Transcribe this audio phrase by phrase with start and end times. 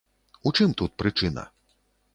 [0.49, 1.47] У чым тут прычына?